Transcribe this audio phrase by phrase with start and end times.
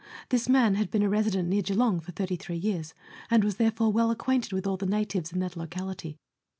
[0.29, 2.95] This man had been a resident near Geelong for 33 years,
[3.29, 6.17] and was therefore well acquainted with all the natives in that locality.